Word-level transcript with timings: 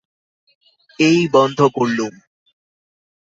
এই 0.99 1.19
বন্ধ 1.33 1.59
করলুম। 1.75 2.13